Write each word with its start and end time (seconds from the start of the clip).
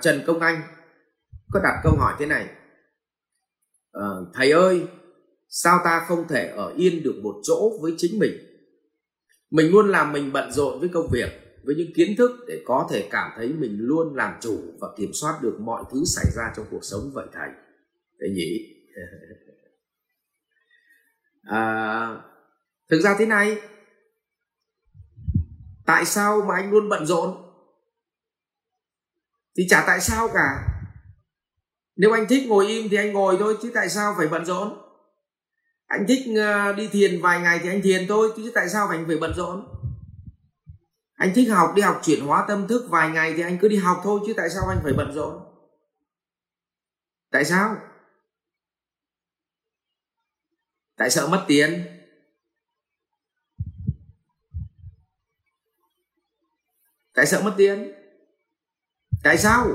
trần 0.00 0.22
công 0.26 0.40
anh 0.40 0.62
có 1.52 1.60
đặt 1.60 1.80
câu 1.82 1.92
hỏi 1.96 2.14
thế 2.18 2.26
này. 2.26 2.48
À, 3.92 4.08
thầy 4.34 4.50
ơi 4.50 4.86
sao 5.48 5.80
ta 5.84 6.04
không 6.08 6.28
thể 6.28 6.48
ở 6.48 6.72
yên 6.76 7.02
được 7.02 7.14
một 7.22 7.34
chỗ 7.42 7.78
với 7.82 7.94
chính 7.98 8.18
mình? 8.18 8.32
Mình 9.50 9.70
luôn 9.70 9.88
làm 9.88 10.12
mình 10.12 10.32
bận 10.32 10.52
rộn 10.52 10.80
với 10.80 10.88
công 10.88 11.08
việc 11.12 11.30
với 11.64 11.74
những 11.74 11.94
kiến 11.94 12.16
thức 12.18 12.30
để 12.48 12.62
có 12.66 12.88
thể 12.90 13.08
cảm 13.10 13.30
thấy 13.36 13.48
mình 13.48 13.76
luôn 13.78 14.16
làm 14.16 14.34
chủ 14.40 14.60
và 14.80 14.88
kiểm 14.96 15.10
soát 15.12 15.38
được 15.42 15.56
mọi 15.60 15.84
thứ 15.92 16.04
xảy 16.04 16.26
ra 16.36 16.52
trong 16.56 16.66
cuộc 16.70 16.84
sống 16.84 17.10
vậy 17.14 17.26
thầy? 17.32 17.48
Thầy 18.20 18.30
nhỉ? 18.30 18.74
À, 21.42 22.22
thực 22.90 23.00
ra 23.00 23.16
thế 23.18 23.26
này. 23.26 23.60
Tại 25.86 26.04
sao 26.04 26.42
mà 26.48 26.54
anh 26.54 26.70
luôn 26.70 26.88
bận 26.88 27.06
rộn? 27.06 27.47
Thì 29.58 29.66
chả 29.68 29.84
tại 29.86 30.00
sao 30.00 30.28
cả. 30.34 30.68
Nếu 31.96 32.12
anh 32.12 32.26
thích 32.28 32.46
ngồi 32.48 32.66
im 32.66 32.88
thì 32.88 32.96
anh 32.96 33.12
ngồi 33.12 33.36
thôi, 33.38 33.58
chứ 33.62 33.70
tại 33.74 33.88
sao 33.88 34.14
phải 34.18 34.28
bận 34.28 34.44
rộn? 34.44 34.78
Anh 35.86 36.04
thích 36.08 36.36
ờ, 36.36 36.72
đi 36.72 36.88
thiền 36.88 37.22
vài 37.22 37.40
ngày 37.40 37.60
thì 37.62 37.68
anh 37.68 37.82
thiền 37.82 38.06
thôi, 38.08 38.32
chứ 38.36 38.52
tại 38.54 38.68
sao 38.68 38.88
anh 38.88 39.04
phải 39.06 39.16
bận 39.16 39.34
rộn? 39.36 39.68
Anh 41.14 41.32
thích 41.34 41.48
học, 41.48 41.72
đi 41.74 41.82
học 41.82 42.00
chuyển 42.04 42.26
hóa 42.26 42.44
tâm 42.48 42.68
thức 42.68 42.86
vài 42.88 43.10
ngày 43.10 43.34
thì 43.36 43.42
anh 43.42 43.58
cứ 43.60 43.68
đi 43.68 43.76
học 43.76 44.00
thôi, 44.04 44.20
chứ 44.26 44.34
tại 44.36 44.50
sao 44.50 44.68
anh 44.68 44.80
phải 44.82 44.92
bận 44.92 45.12
rộn? 45.14 45.42
Tại 47.30 47.44
sao? 47.44 47.76
Tại 50.96 51.10
sợ 51.10 51.28
mất 51.28 51.44
tiền. 51.48 51.86
Tại 57.14 57.26
sợ 57.26 57.42
mất 57.42 57.54
tiền 57.56 57.97
tại 59.22 59.38
sao? 59.38 59.66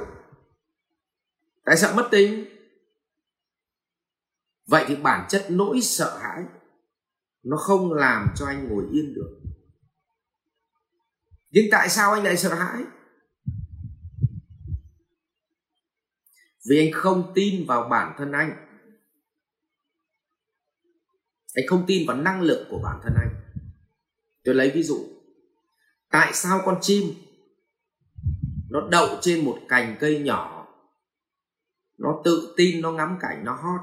Tại 1.65 1.77
sợ 1.77 1.93
mất 1.95 2.07
tính, 2.11 2.45
vậy 4.67 4.85
thì 4.87 4.95
bản 4.95 5.27
chất 5.29 5.45
nỗi 5.49 5.81
sợ 5.81 6.19
hãi 6.21 6.43
nó 7.43 7.57
không 7.57 7.93
làm 7.93 8.27
cho 8.35 8.45
anh 8.45 8.69
ngồi 8.69 8.83
yên 8.91 9.13
được. 9.13 9.39
Nhưng 11.51 11.65
tại 11.71 11.89
sao 11.89 12.13
anh 12.13 12.23
lại 12.23 12.37
sợ 12.37 12.53
hãi? 12.53 12.83
Vì 16.69 16.79
anh 16.79 16.91
không 16.93 17.31
tin 17.35 17.65
vào 17.67 17.89
bản 17.89 18.15
thân 18.17 18.31
anh. 18.31 18.67
Anh 21.53 21.65
không 21.67 21.83
tin 21.87 22.07
vào 22.07 22.17
năng 22.17 22.41
lực 22.41 22.67
của 22.69 22.79
bản 22.83 22.99
thân 23.03 23.13
anh. 23.15 23.29
Tôi 24.43 24.55
lấy 24.55 24.71
ví 24.71 24.83
dụ. 24.83 25.07
Tại 26.09 26.33
sao 26.33 26.61
con 26.65 26.77
chim 26.81 27.03
nó 28.73 28.87
đậu 28.91 29.17
trên 29.21 29.45
một 29.45 29.59
cành 29.69 29.97
cây 29.99 30.19
nhỏ. 30.19 30.67
Nó 31.97 32.21
tự 32.25 32.53
tin 32.57 32.81
nó 32.81 32.91
ngắm 32.91 33.17
cảnh 33.21 33.45
nó 33.45 33.53
hót 33.53 33.81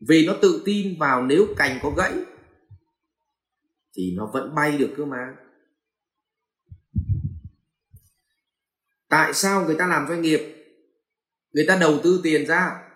vì 0.00 0.26
nó 0.26 0.34
tự 0.42 0.62
tin 0.64 0.98
vào 0.98 1.22
nếu 1.22 1.46
cành 1.56 1.78
có 1.82 1.90
gãy, 1.90 2.12
thì 3.94 4.14
nó 4.16 4.30
vẫn 4.32 4.54
bay 4.54 4.78
được 4.78 4.94
cơ 4.96 5.04
mà. 5.04 5.36
Tại 9.08 9.34
sao 9.34 9.64
người 9.64 9.76
ta 9.78 9.86
làm 9.86 10.08
doanh 10.08 10.22
nghiệp? 10.22 10.40
Người 11.52 11.64
ta 11.68 11.76
đầu 11.80 11.98
tư 12.02 12.20
tiền 12.22 12.46
ra, 12.46 12.90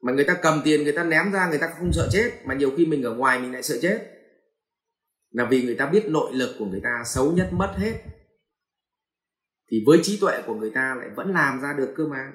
mà 0.00 0.12
người 0.12 0.24
ta 0.24 0.38
cầm 0.42 0.60
tiền, 0.64 0.84
người 0.84 0.92
ta 0.92 1.04
ném 1.04 1.32
ra, 1.32 1.48
người 1.48 1.58
ta 1.58 1.74
không 1.78 1.92
sợ 1.92 2.08
chết, 2.12 2.30
mà 2.44 2.54
nhiều 2.54 2.72
khi 2.76 2.86
mình 2.86 3.02
ở 3.02 3.14
ngoài 3.14 3.38
mình 3.38 3.52
lại 3.52 3.62
sợ 3.62 3.78
chết. 3.82 4.10
Là 5.30 5.44
vì 5.50 5.62
người 5.62 5.76
ta 5.76 5.86
biết 5.86 6.04
nội 6.08 6.34
lực 6.34 6.56
của 6.58 6.66
người 6.66 6.80
ta 6.82 7.02
xấu 7.06 7.32
nhất 7.32 7.48
mất 7.52 7.74
hết 7.76 8.15
thì 9.70 9.82
với 9.86 10.00
trí 10.02 10.18
tuệ 10.20 10.42
của 10.46 10.54
người 10.54 10.70
ta 10.74 10.94
lại 10.98 11.08
vẫn 11.16 11.32
làm 11.32 11.60
ra 11.60 11.72
được 11.72 11.94
cơ 11.96 12.06
mà. 12.06 12.32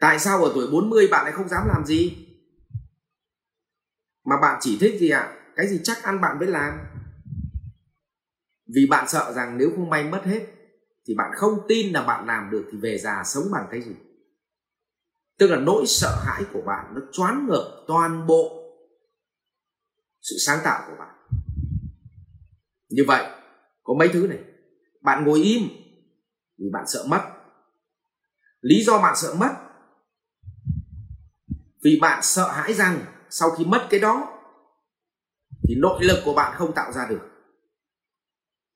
Tại 0.00 0.18
sao 0.18 0.44
ở 0.44 0.52
tuổi 0.54 0.66
40 0.72 1.08
bạn 1.10 1.24
lại 1.24 1.32
không 1.32 1.48
dám 1.48 1.68
làm 1.68 1.84
gì? 1.84 2.26
Mà 4.24 4.36
bạn 4.42 4.58
chỉ 4.62 4.78
thích 4.80 5.00
gì 5.00 5.10
ạ? 5.10 5.20
À? 5.20 5.40
cái 5.56 5.68
gì 5.68 5.80
chắc 5.84 6.02
ăn 6.02 6.20
bạn 6.20 6.38
mới 6.38 6.48
làm. 6.48 6.78
Vì 8.74 8.86
bạn 8.90 9.08
sợ 9.08 9.32
rằng 9.36 9.58
nếu 9.58 9.70
không 9.76 9.90
may 9.90 10.04
mất 10.04 10.22
hết, 10.24 10.46
thì 11.06 11.14
bạn 11.14 11.30
không 11.34 11.58
tin 11.68 11.92
là 11.92 12.02
bạn 12.02 12.26
làm 12.26 12.50
được, 12.50 12.68
thì 12.72 12.78
về 12.78 12.98
già 12.98 13.22
sống 13.24 13.44
bằng 13.52 13.66
cái 13.70 13.82
gì? 13.82 13.92
Tức 15.38 15.46
là 15.46 15.56
nỗi 15.56 15.84
sợ 15.86 16.16
hãi 16.26 16.44
của 16.52 16.62
bạn 16.66 16.94
nó 16.94 17.00
choáng 17.12 17.46
ngợp 17.48 17.84
toàn 17.86 18.26
bộ 18.26 18.60
sự 20.20 20.36
sáng 20.46 20.58
tạo 20.64 20.84
của 20.86 20.96
bạn. 20.98 21.14
Như 22.88 23.02
vậy, 23.06 23.26
có 23.82 23.94
mấy 23.98 24.08
thứ 24.12 24.26
này? 24.26 24.38
Bạn 25.04 25.24
ngồi 25.24 25.38
im, 25.38 25.62
vì 26.58 26.66
bạn 26.72 26.84
sợ 26.86 27.04
mất. 27.08 27.22
Lý 28.60 28.84
do 28.84 28.98
bạn 28.98 29.16
sợ 29.16 29.34
mất, 29.34 29.54
vì 31.82 31.98
bạn 32.00 32.22
sợ 32.22 32.50
hãi 32.52 32.74
rằng 32.74 33.04
sau 33.30 33.50
khi 33.50 33.64
mất 33.64 33.86
cái 33.90 34.00
đó, 34.00 34.40
thì 35.68 35.74
nội 35.78 36.04
lực 36.04 36.22
của 36.24 36.34
bạn 36.34 36.54
không 36.56 36.74
tạo 36.74 36.92
ra 36.92 37.06
được. 37.06 37.20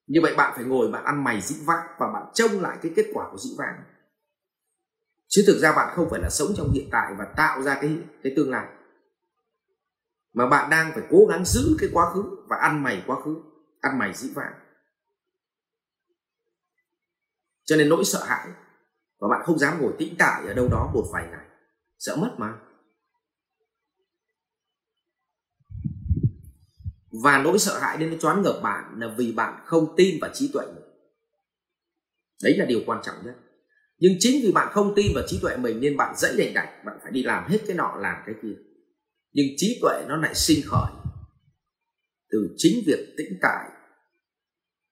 Như 0.07 0.21
vậy 0.23 0.35
bạn 0.37 0.53
phải 0.57 0.65
ngồi, 0.65 0.89
bạn 0.89 1.05
ăn 1.05 1.25
mày 1.25 1.41
dĩ 1.41 1.57
vãng 1.65 1.87
và 1.99 2.07
bạn 2.13 2.23
trông 2.35 2.61
lại 2.61 2.79
cái 2.83 2.93
kết 2.97 3.07
quả 3.13 3.29
của 3.33 3.39
dĩ 3.39 3.51
vãng. 3.59 3.83
Chứ 5.29 5.45
thực 5.47 5.59
ra 5.59 5.73
bạn 5.73 5.93
không 5.97 6.11
phải 6.11 6.21
là 6.21 6.31
sống 6.31 6.49
trong 6.57 6.73
hiện 6.73 6.89
tại 6.93 7.15
và 7.19 7.25
tạo 7.37 7.63
ra 7.63 7.79
cái 7.81 7.99
cái 8.23 8.33
tương 8.37 8.51
lai. 8.51 8.67
Mà 10.33 10.47
bạn 10.47 10.71
đang 10.71 10.93
phải 10.95 11.03
cố 11.11 11.27
gắng 11.31 11.45
giữ 11.45 11.77
cái 11.81 11.89
quá 11.93 12.11
khứ 12.15 12.23
và 12.49 12.57
ăn 12.57 12.83
mày 12.83 13.05
quá 13.07 13.17
khứ, 13.25 13.37
ăn 13.81 13.99
mày 13.99 14.15
dĩ 14.15 14.31
vãng 14.35 14.68
cho 17.69 17.77
nên 17.77 17.89
nỗi 17.89 18.05
sợ 18.05 18.25
hãi 18.25 18.49
và 19.21 19.29
bạn 19.29 19.41
không 19.45 19.59
dám 19.59 19.83
ngồi 19.83 19.93
tĩnh 19.99 20.15
tại 20.19 20.47
ở 20.47 20.55
đâu 20.55 20.69
đó 20.69 20.91
một 20.95 21.05
vài 21.13 21.27
ngày 21.31 21.47
sợ 21.99 22.17
mất 22.17 22.35
mà. 22.39 22.55
Và 27.23 27.43
nỗi 27.43 27.59
sợ 27.59 27.79
hãi 27.79 27.97
đến 27.97 28.11
nó 28.11 28.17
choáng 28.17 28.43
ngợp 28.43 28.61
bạn 28.63 28.95
là 28.99 29.15
vì 29.19 29.33
bạn 29.33 29.63
không 29.67 29.95
tin 29.97 30.19
vào 30.21 30.31
trí 30.35 30.51
tuệ 30.53 30.67
mình. 30.67 30.85
Đấy 32.43 32.57
là 32.57 32.65
điều 32.65 32.81
quan 32.87 33.01
trọng 33.05 33.17
nhất. 33.25 33.35
Nhưng 33.99 34.13
chính 34.19 34.43
vì 34.43 34.53
bạn 34.53 34.69
không 34.73 34.93
tin 34.97 35.13
vào 35.15 35.25
trí 35.27 35.39
tuệ 35.43 35.57
mình 35.57 35.81
nên 35.81 35.97
bạn 35.97 36.15
dẫy 36.19 36.37
đành 36.39 36.55
đạch 36.55 36.85
bạn 36.85 36.99
phải 37.03 37.13
đi 37.13 37.23
làm 37.23 37.49
hết 37.49 37.59
cái 37.67 37.77
nọ, 37.77 37.97
làm 38.01 38.23
cái 38.27 38.35
kia. 38.43 38.55
Nhưng 39.33 39.47
trí 39.57 39.79
tuệ 39.83 40.05
nó 40.09 40.17
lại 40.17 40.35
sinh 40.35 40.61
khởi 40.67 40.93
từ 42.31 42.55
chính 42.57 42.83
việc 42.87 43.15
tĩnh 43.19 43.39
tại 43.43 43.71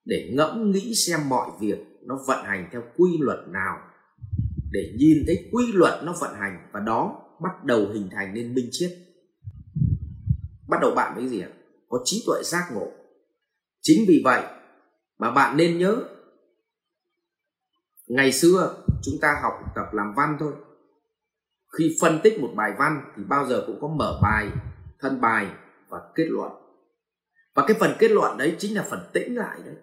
để 0.05 0.31
ngẫm 0.35 0.71
nghĩ 0.71 0.95
xem 0.95 1.29
mọi 1.29 1.51
việc 1.61 1.79
nó 2.06 2.19
vận 2.27 2.44
hành 2.44 2.69
theo 2.72 2.83
quy 2.97 3.19
luật 3.21 3.39
nào 3.49 3.78
để 4.71 4.94
nhìn 4.99 5.19
thấy 5.27 5.49
quy 5.53 5.72
luật 5.72 6.00
nó 6.05 6.15
vận 6.21 6.34
hành 6.34 6.69
và 6.72 6.81
đó 6.81 7.22
bắt 7.43 7.65
đầu 7.65 7.89
hình 7.93 8.09
thành 8.12 8.34
nên 8.34 8.55
minh 8.55 8.69
triết. 8.71 8.91
Bắt 10.69 10.78
đầu 10.81 10.95
bạn 10.95 11.15
với 11.16 11.28
gì 11.28 11.41
ạ? 11.41 11.49
Có 11.89 11.99
trí 12.05 12.25
tuệ 12.27 12.43
giác 12.45 12.69
ngộ. 12.72 12.93
Chính 13.83 14.05
vì 14.09 14.22
vậy 14.25 14.43
mà 15.19 15.31
bạn 15.31 15.56
nên 15.56 15.78
nhớ, 15.78 15.97
ngày 18.06 18.33
xưa 18.33 18.84
chúng 19.03 19.15
ta 19.21 19.41
học 19.43 19.53
tập 19.75 19.87
làm 19.93 20.15
văn 20.16 20.37
thôi. 20.41 20.53
Khi 21.78 21.97
phân 22.00 22.21
tích 22.22 22.41
một 22.41 22.50
bài 22.56 22.72
văn 22.78 23.12
thì 23.16 23.22
bao 23.28 23.47
giờ 23.47 23.65
cũng 23.66 23.78
có 23.81 23.89
mở 23.89 24.19
bài, 24.22 24.50
thân 25.00 25.21
bài 25.21 25.50
và 25.89 25.99
kết 26.15 26.27
luận. 26.28 26.53
Và 27.55 27.65
cái 27.66 27.77
phần 27.81 27.97
kết 27.99 28.11
luận 28.11 28.39
đấy 28.39 28.56
chính 28.59 28.77
là 28.77 28.87
phần 28.91 29.00
tĩnh 29.12 29.37
lại 29.37 29.59
đấy 29.65 29.75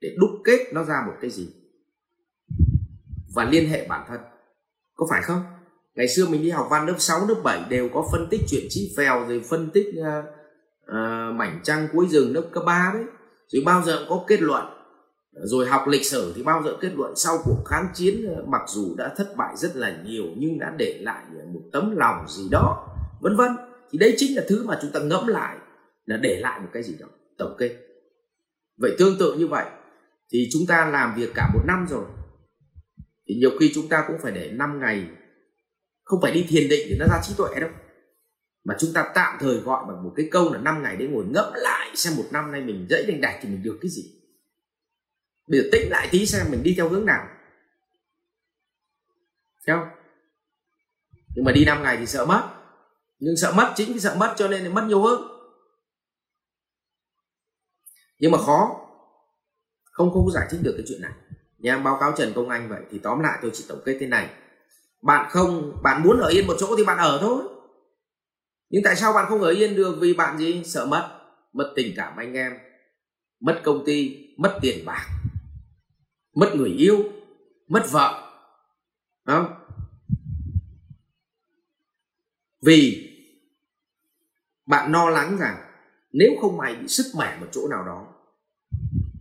để 0.00 0.16
đúc 0.18 0.30
kết 0.44 0.58
nó 0.72 0.84
ra 0.84 1.02
một 1.06 1.12
cái 1.20 1.30
gì. 1.30 1.48
Và 3.34 3.44
liên 3.44 3.68
hệ 3.68 3.86
bản 3.88 4.04
thân. 4.08 4.20
Có 4.94 5.06
phải 5.10 5.22
không? 5.22 5.42
Ngày 5.94 6.08
xưa 6.08 6.26
mình 6.26 6.42
đi 6.42 6.50
học 6.50 6.66
văn 6.70 6.86
lớp 6.86 6.94
6, 6.98 7.26
lớp 7.28 7.40
7 7.44 7.64
đều 7.68 7.88
có 7.88 8.08
phân 8.12 8.26
tích 8.30 8.40
chuyện 8.48 8.66
chí 8.68 8.94
phèo 8.96 9.26
rồi 9.28 9.42
phân 9.48 9.70
tích 9.70 9.86
uh, 9.98 10.24
uh, 10.90 11.34
mảnh 11.34 11.60
trăng 11.62 11.88
cuối 11.92 12.06
rừng 12.10 12.34
lớp 12.34 12.48
cấp 12.52 12.62
3 12.66 12.90
đấy. 12.94 13.04
Rồi 13.48 13.62
bao 13.66 13.82
giờ 13.82 13.98
cũng 13.98 14.18
có 14.18 14.24
kết 14.26 14.42
luận. 14.42 14.64
Rồi 15.32 15.66
học 15.66 15.88
lịch 15.88 16.06
sử 16.06 16.32
thì 16.36 16.42
bao 16.42 16.62
giờ 16.62 16.76
kết 16.80 16.90
luận. 16.96 17.12
Sau 17.16 17.38
cuộc 17.44 17.64
kháng 17.66 17.86
chiến 17.94 18.34
ờ, 18.36 18.44
mặc 18.46 18.62
dù 18.68 18.94
đã 18.96 19.14
thất 19.16 19.36
bại 19.36 19.56
rất 19.56 19.76
là 19.76 20.02
nhiều 20.04 20.24
nhưng 20.36 20.58
đã 20.58 20.74
để 20.78 20.98
lại 21.00 21.24
một 21.52 21.60
tấm 21.72 21.96
lòng 21.96 22.28
gì 22.28 22.48
đó 22.50 22.88
vân 23.20 23.36
vân. 23.36 23.56
Thì 23.90 23.98
đấy 23.98 24.14
chính 24.16 24.36
là 24.36 24.42
thứ 24.48 24.64
mà 24.66 24.78
chúng 24.82 24.90
ta 24.90 25.00
ngẫm 25.00 25.26
lại 25.26 25.56
là 26.06 26.16
để 26.16 26.40
lại 26.40 26.60
một 26.60 26.68
cái 26.72 26.82
gì 26.82 26.96
đó 27.00 27.06
tổng 27.38 27.54
kết. 27.58 27.76
Vậy 28.76 28.96
tương 28.98 29.18
tự 29.18 29.34
như 29.34 29.46
vậy 29.46 29.64
thì 30.32 30.48
chúng 30.52 30.62
ta 30.68 30.90
làm 30.90 31.14
việc 31.16 31.30
cả 31.34 31.50
một 31.54 31.60
năm 31.66 31.86
rồi. 31.90 32.04
Thì 33.28 33.34
nhiều 33.34 33.50
khi 33.60 33.72
chúng 33.74 33.88
ta 33.88 34.04
cũng 34.08 34.16
phải 34.22 34.32
để 34.32 34.50
5 34.50 34.80
ngày. 34.80 35.08
Không 36.04 36.20
phải 36.22 36.32
đi 36.32 36.46
thiền 36.48 36.68
định 36.68 36.88
để 36.90 36.96
nó 36.98 37.06
ra 37.06 37.20
trí 37.22 37.34
tuệ 37.36 37.60
đâu. 37.60 37.70
Mà 38.64 38.76
chúng 38.80 38.92
ta 38.94 39.12
tạm 39.14 39.36
thời 39.40 39.56
gọi 39.56 39.84
bằng 39.88 40.04
một 40.04 40.12
cái 40.16 40.28
câu 40.30 40.52
là 40.52 40.60
5 40.60 40.82
ngày 40.82 40.96
để 40.96 41.06
ngồi 41.06 41.24
ngẫm 41.24 41.52
lại 41.54 41.96
xem 41.96 42.16
một 42.16 42.24
năm 42.32 42.52
nay 42.52 42.60
mình 42.60 42.86
dẫy 42.90 43.04
đành 43.08 43.20
đạch 43.20 43.38
thì 43.42 43.48
mình 43.48 43.62
được 43.62 43.78
cái 43.80 43.90
gì. 43.90 44.02
Bây 45.46 45.60
giờ 45.60 45.68
tĩnh 45.72 45.90
lại 45.90 46.08
tí 46.10 46.26
xem 46.26 46.46
mình 46.50 46.62
đi 46.62 46.74
theo 46.76 46.88
hướng 46.88 47.06
nào. 47.06 47.28
Thấy 49.66 49.76
không? 49.76 49.88
Nhưng 51.34 51.44
mà 51.44 51.52
đi 51.52 51.64
5 51.64 51.82
ngày 51.82 51.96
thì 51.96 52.06
sợ 52.06 52.26
mất. 52.26 52.50
Nhưng 53.18 53.36
sợ 53.36 53.52
mất 53.52 53.72
chính 53.76 53.92
vì 53.92 54.00
sợ 54.00 54.14
mất 54.14 54.34
cho 54.38 54.48
nên 54.48 54.74
mất 54.74 54.84
nhiều 54.88 55.02
hơn. 55.02 55.20
Nhưng 58.18 58.30
mà 58.30 58.38
khó 58.38 58.86
không 60.00 60.12
không 60.12 60.30
giải 60.30 60.48
thích 60.50 60.60
được 60.62 60.74
cái 60.76 60.86
chuyện 60.88 61.02
này. 61.02 61.12
Nha 61.58 61.78
báo 61.78 61.96
cáo 62.00 62.12
trần 62.16 62.32
công 62.34 62.48
anh 62.48 62.68
vậy, 62.68 62.80
thì 62.90 62.98
tóm 62.98 63.20
lại 63.20 63.38
tôi 63.42 63.50
chỉ 63.54 63.64
tổng 63.68 63.82
kết 63.84 63.96
thế 64.00 64.06
này. 64.06 64.30
Bạn 65.02 65.30
không, 65.30 65.82
bạn 65.82 66.02
muốn 66.02 66.18
ở 66.20 66.28
yên 66.28 66.46
một 66.46 66.56
chỗ 66.58 66.76
thì 66.76 66.84
bạn 66.84 66.98
ở 66.98 67.18
thôi. 67.20 67.44
Nhưng 68.70 68.82
tại 68.84 68.96
sao 68.96 69.12
bạn 69.12 69.26
không 69.28 69.40
ở 69.40 69.50
yên 69.50 69.76
được? 69.76 69.96
Vì 70.00 70.14
bạn 70.14 70.38
gì? 70.38 70.62
Sợ 70.64 70.86
mất. 70.86 71.20
Mất 71.52 71.72
tình 71.76 71.92
cảm 71.96 72.16
anh 72.16 72.34
em. 72.34 72.52
Mất 73.40 73.60
công 73.64 73.84
ty. 73.86 74.26
Mất 74.38 74.58
tiền 74.62 74.84
bạc. 74.84 75.06
Mất 76.34 76.52
người 76.54 76.70
yêu. 76.70 77.04
Mất 77.68 77.86
vợ. 77.90 78.32
Không? 79.26 79.54
Vì 82.62 83.06
bạn 84.66 84.92
lo 84.92 85.10
lắng 85.10 85.36
rằng 85.40 85.56
nếu 86.12 86.30
không 86.40 86.56
may 86.56 86.74
bị 86.74 86.88
sức 86.88 87.06
mẻ 87.18 87.36
một 87.40 87.46
chỗ 87.52 87.68
nào 87.68 87.84
đó 87.84 88.19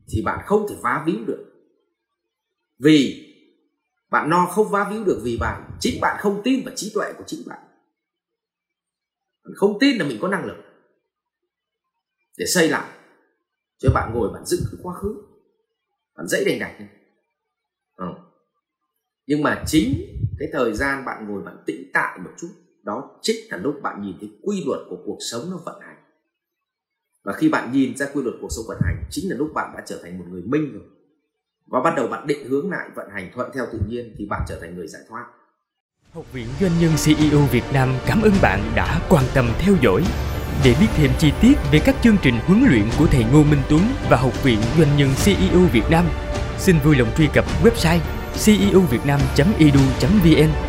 thì 0.10 0.22
bạn 0.22 0.40
không 0.46 0.66
thể 0.70 0.76
phá 0.82 1.04
víu 1.06 1.26
được. 1.28 1.46
Vì 2.80 3.26
bạn 4.10 4.30
no 4.30 4.46
không 4.46 4.70
vá 4.70 4.90
víu 4.92 5.04
được 5.04 5.22
vì 5.24 5.38
bạn, 5.38 5.72
chính 5.80 6.02
bạn 6.02 6.18
không 6.20 6.42
tin 6.44 6.66
vào 6.66 6.76
trí 6.76 6.92
tuệ 6.94 7.14
của 7.18 7.24
chính 7.28 7.40
bạn. 7.46 7.60
Bạn 9.44 9.54
không 9.56 9.78
tin 9.80 9.98
là 9.98 10.06
mình 10.06 10.18
có 10.22 10.28
năng 10.28 10.46
lực 10.46 10.58
để 12.38 12.46
xây 12.46 12.70
lại 12.70 12.90
cho 13.78 13.90
bạn 13.94 14.14
ngồi, 14.14 14.30
bạn 14.34 14.46
dựng 14.46 14.62
cái 14.72 14.80
quá 14.84 14.94
khứ. 14.94 15.16
Bạn 16.16 16.28
dãy 16.28 16.44
đành 16.46 16.60
đạch 16.60 16.90
ừ. 17.96 18.06
nhưng 19.28 19.44
mà 19.44 19.64
chính 19.68 19.94
cái 20.40 20.50
thời 20.54 20.74
gian 20.74 21.06
bạn 21.06 21.28
ngồi, 21.28 21.44
bạn 21.44 21.64
tĩnh 21.66 21.92
tại 21.94 22.20
một 22.20 22.32
chút, 22.38 22.50
đó 22.84 23.20
chính 23.22 23.36
là 23.50 23.58
lúc 23.58 23.76
bạn 23.82 24.02
nhìn 24.02 24.16
thấy 24.20 24.30
quy 24.42 24.64
luật 24.66 24.80
của 24.90 24.98
cuộc 25.06 25.18
sống 25.32 25.42
nó 25.52 25.58
vận 25.66 25.82
hành 25.82 25.89
và 27.24 27.34
khi 27.34 27.50
bạn 27.50 27.72
nhìn 27.72 27.98
ra 27.98 28.06
quy 28.14 28.22
luật 28.22 28.36
cuộc 28.42 28.52
sống 28.52 28.66
vận 28.68 28.78
hành 28.86 29.04
chính 29.10 29.30
là 29.30 29.36
lúc 29.36 29.54
bạn 29.54 29.74
đã 29.78 29.84
trở 29.86 30.00
thành 30.04 30.18
một 30.18 30.26
người 30.30 30.42
minh 30.42 30.74
rồi. 30.74 30.84
Và 31.68 31.82
bắt 31.82 31.94
đầu 31.96 32.08
bạn 32.08 32.28
định 32.28 32.50
hướng 32.50 32.72
lại 32.72 32.90
vận 32.96 33.10
hành 33.10 33.32
thuận 33.36 33.52
theo 33.54 33.66
tự 33.72 33.80
nhiên 33.88 34.16
thì 34.18 34.26
bạn 34.26 34.42
trở 34.48 34.60
thành 34.62 34.76
người 34.76 34.88
giải 34.88 35.02
thoát. 35.10 35.26
Học 36.14 36.34
viện 36.34 36.48
Doanh 36.62 36.72
nhân 36.80 36.92
CEO 37.06 37.40
Việt 37.52 37.64
Nam 37.74 37.90
cảm 38.08 38.22
ơn 38.22 38.34
bạn 38.42 38.72
đã 38.76 39.02
quan 39.10 39.24
tâm 39.34 39.50
theo 39.60 39.76
dõi. 39.82 40.04
Để 40.64 40.76
biết 40.80 40.88
thêm 40.96 41.12
chi 41.20 41.32
tiết 41.42 41.54
về 41.72 41.80
các 41.86 41.96
chương 42.04 42.18
trình 42.22 42.36
huấn 42.46 42.64
luyện 42.70 42.84
của 43.00 43.06
thầy 43.06 43.26
Ngô 43.34 43.44
Minh 43.44 43.62
Tuấn 43.70 43.82
và 44.10 44.18
Học 44.18 44.44
viện 44.44 44.60
Doanh 44.78 44.98
nhân 44.98 45.10
CEO 45.26 45.60
Việt 45.74 45.86
Nam, 45.92 46.06
xin 46.58 46.76
vui 46.84 46.96
lòng 46.96 47.10
truy 47.18 47.28
cập 47.34 47.46
website 47.64 48.00
ceovietnam.edu.vn 48.46 50.69